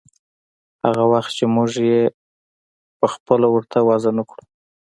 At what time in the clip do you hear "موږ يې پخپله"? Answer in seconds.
1.55-3.47